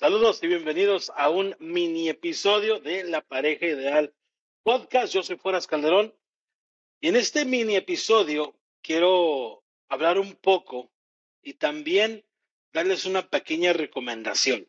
[0.00, 4.14] Saludos y bienvenidos a un mini episodio de La Pareja Ideal
[4.62, 5.12] Podcast.
[5.12, 6.16] Yo soy Fueras Calderón
[7.02, 10.90] y en este mini episodio quiero hablar un poco
[11.42, 12.24] y también
[12.72, 14.66] darles una pequeña recomendación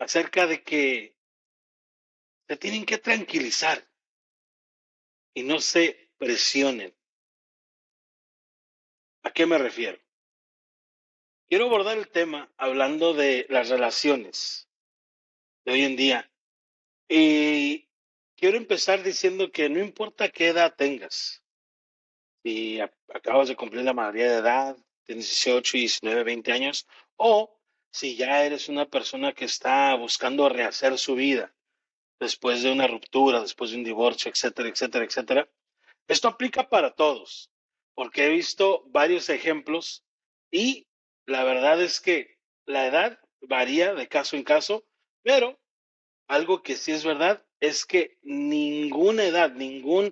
[0.00, 1.16] acerca de que
[2.48, 3.88] se tienen que tranquilizar
[5.34, 6.92] y no se presionen.
[9.22, 10.00] ¿A qué me refiero?
[11.50, 14.68] Quiero abordar el tema hablando de las relaciones
[15.64, 16.30] de hoy en día.
[17.08, 17.88] Y
[18.36, 21.42] quiero empezar diciendo que no importa qué edad tengas,
[22.44, 22.78] si
[23.12, 26.86] acabas de cumplir la mayoría de edad, tienes 18, 19, 20 años,
[27.16, 27.58] o
[27.90, 31.52] si ya eres una persona que está buscando rehacer su vida
[32.20, 35.50] después de una ruptura, después de un divorcio, etcétera, etcétera, etcétera.
[36.06, 37.50] Esto aplica para todos,
[37.96, 40.04] porque he visto varios ejemplos
[40.52, 40.86] y
[41.30, 44.84] la verdad es que la edad varía de caso en caso,
[45.22, 45.60] pero
[46.26, 50.06] algo que sí es verdad es que ninguna edad, ningún,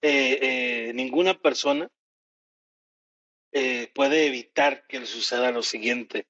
[0.00, 1.90] eh, eh, ninguna persona
[3.52, 6.26] eh, puede evitar que le suceda lo siguiente.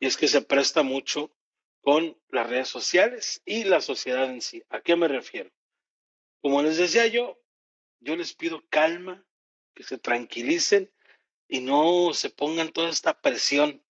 [0.00, 1.32] Y es que se presta mucho
[1.80, 4.64] con las redes sociales y la sociedad en sí.
[4.70, 5.52] ¿A qué me refiero?
[6.40, 7.40] Como les decía yo,
[8.00, 9.24] yo les pido calma,
[9.72, 10.90] que se tranquilicen
[11.46, 13.83] y no se pongan toda esta presión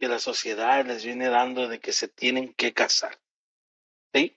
[0.00, 3.20] que la sociedad les viene dando de que se tienen que casar.
[4.14, 4.36] ¿Sí?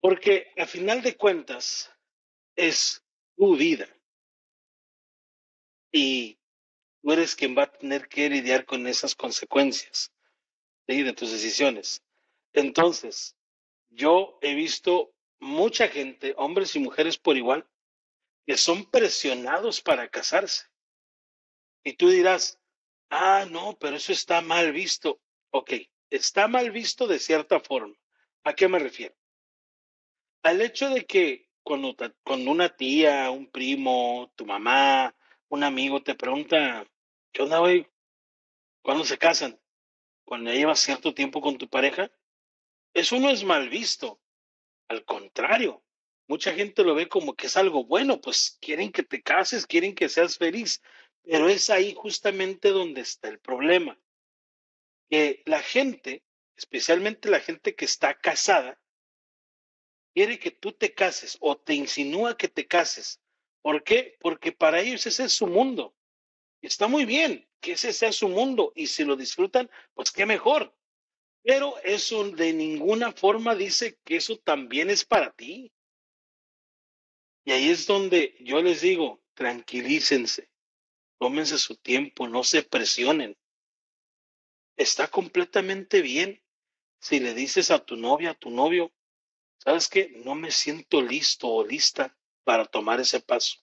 [0.00, 1.90] Porque a final de cuentas
[2.54, 3.02] es
[3.36, 3.88] tu vida.
[5.90, 6.38] Y
[7.02, 10.12] tú eres quien va a tener que lidiar con esas consecuencias
[10.98, 12.02] de tus decisiones.
[12.52, 13.36] Entonces,
[13.90, 17.66] yo he visto mucha gente, hombres y mujeres por igual,
[18.46, 20.66] que son presionados para casarse.
[21.84, 22.58] Y tú dirás,
[23.10, 25.20] ah, no, pero eso está mal visto.
[25.50, 25.72] Ok,
[26.10, 27.94] está mal visto de cierta forma.
[28.44, 29.14] ¿A qué me refiero?
[30.42, 35.14] Al hecho de que cuando, cuando una tía, un primo, tu mamá,
[35.48, 36.86] un amigo te pregunta,
[37.32, 37.86] ¿qué onda, güey?
[38.82, 39.60] ¿Cuándo se casan?
[40.24, 42.10] Cuando ya llevas cierto tiempo con tu pareja.
[42.94, 44.20] Eso no es mal visto.
[44.88, 45.84] Al contrario,
[46.26, 49.94] mucha gente lo ve como que es algo bueno, pues quieren que te cases, quieren
[49.94, 50.80] que seas feliz.
[51.22, 53.98] Pero es ahí justamente donde está el problema.
[55.08, 56.24] Que la gente,
[56.56, 58.80] especialmente la gente que está casada,
[60.14, 63.20] quiere que tú te cases o te insinúa que te cases.
[63.62, 64.16] ¿Por qué?
[64.20, 65.94] Porque para ellos ese es su mundo.
[66.62, 70.74] Está muy bien que ese sea su mundo y si lo disfrutan, pues qué mejor.
[71.42, 75.72] Pero eso de ninguna forma dice que eso también es para ti.
[77.44, 80.49] Y ahí es donde yo les digo, tranquilícense,
[81.20, 83.36] tómense su tiempo, no se presionen.
[84.76, 86.42] Está completamente bien
[86.98, 88.90] si le dices a tu novia, a tu novio,
[89.58, 90.08] ¿sabes qué?
[90.24, 93.58] No me siento listo o lista para tomar ese paso.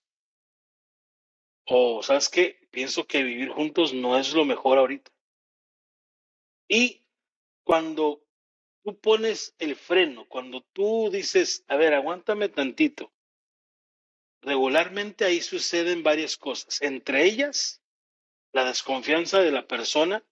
[1.65, 2.67] O, ¿sabes qué?
[2.69, 5.11] Pienso que vivir juntos no es lo mejor ahorita.
[6.67, 7.03] Y
[7.63, 8.23] cuando
[8.83, 13.11] tú pones el freno, cuando tú dices, a ver, aguántame tantito,
[14.41, 17.81] regularmente ahí suceden varias cosas, entre ellas
[18.53, 20.23] la desconfianza de la persona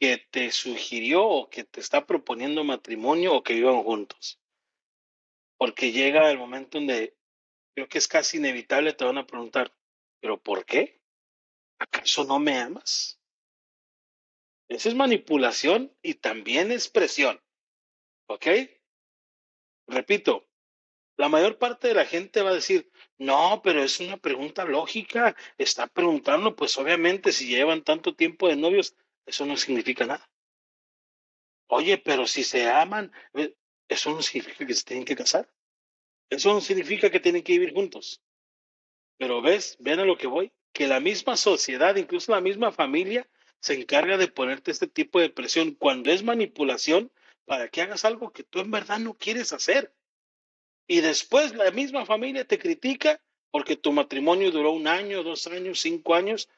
[0.00, 4.40] que te sugirió o que te está proponiendo matrimonio o que vivan juntos.
[5.56, 7.16] Porque llega el momento donde
[7.74, 9.74] creo que es casi inevitable, te van a preguntar,
[10.20, 11.00] ¿pero por qué?
[11.78, 13.20] ¿Acaso no me amas?
[14.68, 17.40] Esa es manipulación y también es presión.
[18.26, 18.46] ¿Ok?
[19.86, 20.48] Repito,
[21.16, 25.36] la mayor parte de la gente va a decir, no, pero es una pregunta lógica.
[25.58, 30.28] Está preguntando, pues obviamente si llevan tanto tiempo de novios, eso no significa nada.
[31.68, 33.54] Oye, pero si se aman, eh,
[33.88, 35.48] eso no significa que se tienen que casar.
[36.30, 38.20] Eso no significa que tienen que vivir juntos.
[39.16, 43.28] Pero ves, ven a lo que voy, que la misma sociedad, incluso la misma familia,
[43.60, 47.12] se encarga de ponerte este tipo de presión cuando es manipulación
[47.44, 49.94] para que hagas algo que tú en verdad no quieres hacer.
[50.86, 53.20] Y después la misma familia te critica
[53.50, 56.48] porque tu matrimonio duró un año, dos años, cinco años,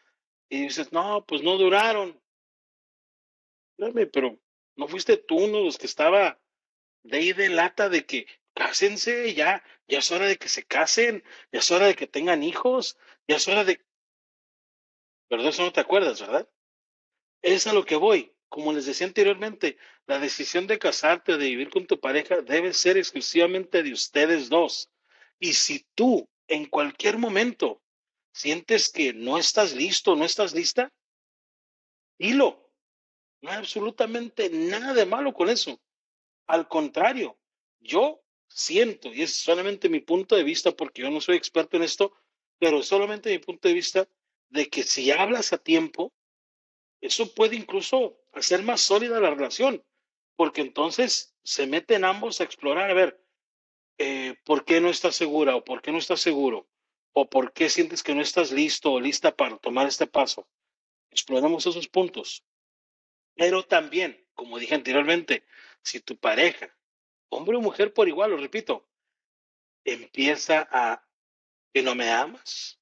[0.48, 2.20] y dices, no, pues no duraron.
[4.12, 4.38] pero
[4.76, 6.40] no fuiste tú uno de los que estaba
[7.02, 11.22] de ahí de lata de que cásense, ya, ya es hora de que se casen,
[11.52, 12.98] ya es hora de que tengan hijos,
[13.28, 13.84] ya es hora de...
[15.28, 16.48] Pero de eso no te acuerdas, ¿verdad?
[17.42, 18.35] Es a lo que voy.
[18.48, 19.76] Como les decía anteriormente,
[20.06, 24.48] la decisión de casarte o de vivir con tu pareja debe ser exclusivamente de ustedes
[24.48, 24.90] dos.
[25.38, 27.82] Y si tú en cualquier momento
[28.32, 30.92] sientes que no estás listo, no estás lista,
[32.18, 32.70] dilo.
[33.42, 35.80] No hay absolutamente nada de malo con eso.
[36.46, 37.38] Al contrario,
[37.80, 41.82] yo siento, y es solamente mi punto de vista, porque yo no soy experto en
[41.82, 42.12] esto,
[42.58, 44.08] pero solamente mi punto de vista
[44.48, 46.12] de que si hablas a tiempo,
[47.06, 49.84] eso puede incluso hacer más sólida la relación,
[50.34, 53.24] porque entonces se meten ambos a explorar, a ver,
[53.98, 56.68] eh, ¿por qué no estás segura o por qué no estás seguro?
[57.12, 60.48] ¿O por qué sientes que no estás listo o lista para tomar este paso?
[61.10, 62.44] Exploramos esos puntos.
[63.36, 65.46] Pero también, como dije anteriormente,
[65.82, 66.76] si tu pareja,
[67.28, 68.86] hombre o mujer por igual, lo repito,
[69.84, 71.06] empieza a
[71.72, 72.80] que no me amas,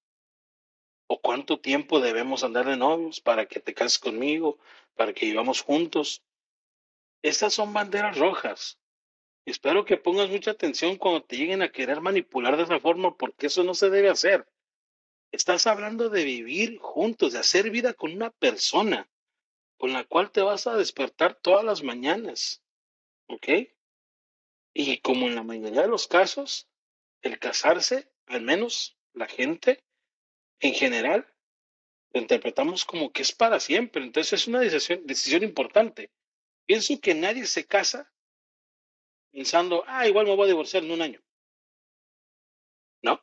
[1.06, 4.58] o cuánto tiempo debemos andar de novios para que te cases conmigo,
[4.94, 6.22] para que vivamos juntos.
[7.22, 8.78] Estas son banderas rojas.
[9.46, 13.48] Espero que pongas mucha atención cuando te lleguen a querer manipular de esa forma, porque
[13.48, 14.46] eso no se debe hacer.
[15.32, 19.08] Estás hablando de vivir juntos, de hacer vida con una persona
[19.76, 22.62] con la cual te vas a despertar todas las mañanas.
[23.26, 23.48] ¿Ok?
[24.72, 26.68] Y como en la mayoría de los casos,
[27.22, 29.84] el casarse, al menos la gente
[30.60, 31.26] en general,
[32.12, 34.02] lo interpretamos como que es para siempre.
[34.02, 36.10] Entonces es una decisión, decisión importante.
[36.66, 38.10] Pienso que nadie se casa
[39.32, 41.20] pensando, ah, igual me voy a divorciar en un año.
[43.02, 43.20] ¿No?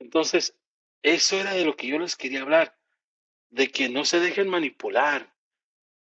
[0.00, 0.58] Entonces,
[1.02, 2.76] eso era de lo que yo les quería hablar,
[3.48, 5.32] de que no se dejen manipular,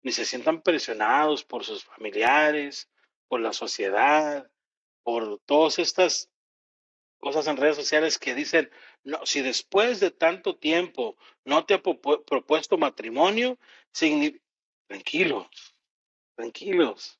[0.03, 2.89] ni se sientan presionados por sus familiares,
[3.27, 4.49] por la sociedad,
[5.03, 6.31] por todas estas
[7.21, 8.69] cosas en redes sociales que dicen,
[9.03, 11.15] no, si después de tanto tiempo
[11.45, 13.57] no te ha propuesto matrimonio,
[14.87, 15.47] tranquilos,
[16.35, 17.19] tranquilos,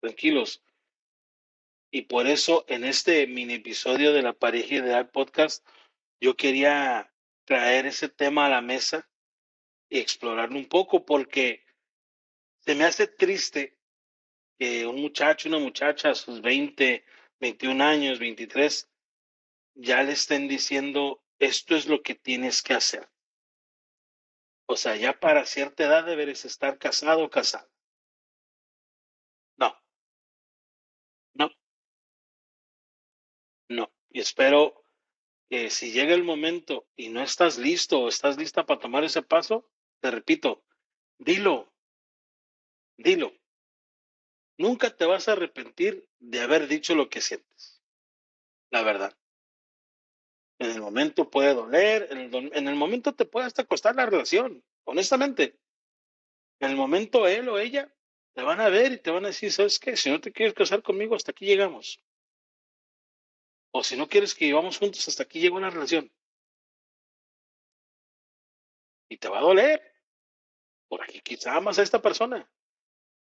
[0.00, 0.62] tranquilos.
[1.92, 5.64] Y por eso en este mini episodio de la pareja ideal podcast,
[6.20, 7.12] yo quería
[7.44, 9.08] traer ese tema a la mesa
[9.90, 11.64] y explorarlo un poco porque
[12.60, 13.78] se me hace triste
[14.58, 17.04] que un muchacho, una muchacha a sus 20,
[17.40, 18.90] 21 años, 23,
[19.74, 23.08] ya le estén diciendo, esto es lo que tienes que hacer.
[24.66, 27.68] O sea, ya para cierta edad deberes estar casado o casada.
[29.58, 29.76] No.
[31.34, 31.50] No.
[33.68, 33.92] No.
[34.10, 34.84] Y espero
[35.50, 39.22] que si llega el momento y no estás listo o estás lista para tomar ese
[39.22, 39.68] paso,
[40.00, 40.64] te repito,
[41.18, 41.72] dilo.
[42.96, 43.32] Dilo.
[44.56, 47.82] Nunca te vas a arrepentir de haber dicho lo que sientes.
[48.70, 49.16] La verdad.
[50.58, 55.58] En el momento puede doler, en el, momento te puede hasta costar la relación, honestamente.
[56.60, 57.92] En el momento él o ella
[58.34, 59.96] te van a ver y te van a decir, ¿sabes qué?
[59.96, 62.00] Si no te quieres casar conmigo, hasta aquí llegamos.
[63.72, 66.12] O si no quieres que vivamos juntos, hasta aquí llegó la relación.
[69.08, 69.82] Y te va a doler.
[70.88, 72.48] Por aquí quizá amas a esta persona.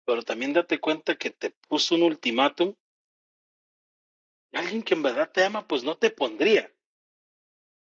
[0.05, 2.73] Pero también date cuenta que te puso un ultimátum.
[4.53, 6.73] Alguien que en verdad te ama, pues no te pondría.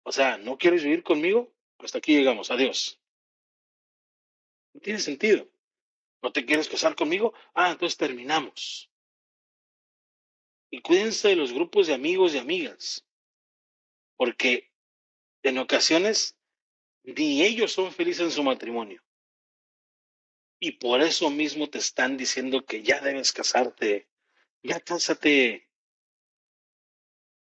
[0.04, 1.52] O sea, ¿no quieres vivir conmigo?
[1.78, 3.00] Hasta aquí llegamos, adiós.
[4.74, 5.48] No tiene sentido.
[6.22, 7.34] ¿No te quieres casar conmigo?
[7.54, 8.90] Ah, entonces terminamos.
[10.70, 13.06] Y cuídense de los grupos de amigos y amigas,
[14.16, 14.72] porque
[15.42, 16.36] en ocasiones
[17.04, 19.02] ni ellos son felices en su matrimonio.
[20.58, 24.08] Y por eso mismo te están diciendo que ya debes casarte,
[24.62, 25.68] ya cásate,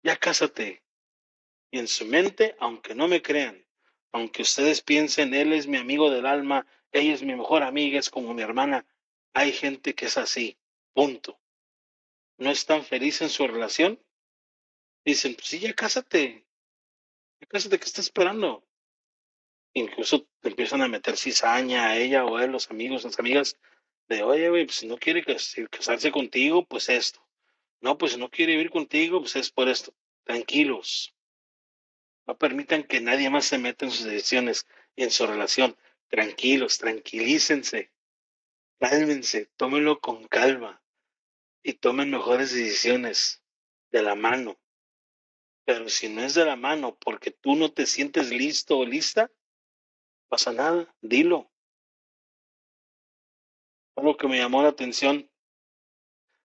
[0.04, 0.84] ya cásate.
[1.72, 3.66] Y en su mente, aunque no me crean,
[4.12, 8.10] aunque ustedes piensen, él es mi amigo del alma, ella es mi mejor amiga, es
[8.10, 8.86] como mi hermana,
[9.34, 10.58] hay gente que es así,
[10.94, 11.40] punto.
[12.38, 14.04] No están felices en su relación.
[15.06, 16.46] Dicen, pues sí, ya cásate.
[17.40, 18.68] Ya cásate, ¿qué estás esperando?
[19.74, 23.58] Incluso empiezan a meter cizaña a ella o a él, los amigos, las amigas,
[24.10, 25.24] de, oye, güey, pues si no quiere
[25.70, 27.26] casarse contigo, pues esto.
[27.80, 29.94] No, pues si no quiere vivir contigo, pues es por esto.
[30.26, 31.16] Tranquilos.
[32.28, 35.76] No permitan que nadie más se meta en sus decisiones y en su relación.
[36.08, 37.92] Tranquilos, tranquilícense.
[38.80, 40.84] Cálmense, tómenlo con calma
[41.64, 43.44] y tomen mejores decisiones
[43.92, 44.60] de la mano.
[45.66, 49.32] Pero si no es de la mano porque tú no te sientes listo o lista,
[50.28, 51.52] pasa nada, dilo.
[53.96, 55.30] Algo que me llamó la atención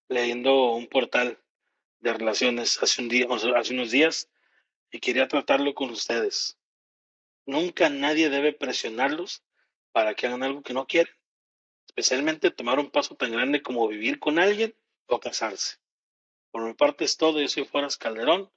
[0.09, 1.43] leyendo un portal
[2.01, 4.29] de relaciones hace, un día, hace unos días
[4.91, 6.59] y quería tratarlo con ustedes.
[7.45, 9.45] Nunca nadie debe presionarlos
[9.93, 11.15] para que hagan algo que no quieren,
[11.87, 14.75] especialmente tomar un paso tan grande como vivir con alguien
[15.07, 15.77] o casarse.
[16.51, 18.51] Por mi parte es todo, yo soy Fueras Calderón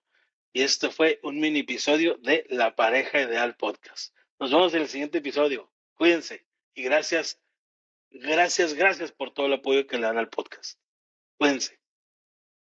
[0.53, 4.15] y este fue un mini episodio de La Pareja Ideal Podcast.
[4.39, 5.71] Nos vemos en el siguiente episodio.
[5.95, 7.39] Cuídense y gracias
[8.11, 10.79] Gracias, gracias por todo el apoyo que le dan al podcast.
[11.37, 11.78] Cuídense.